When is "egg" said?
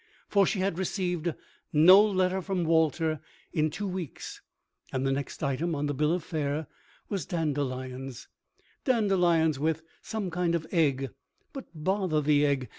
12.47-12.69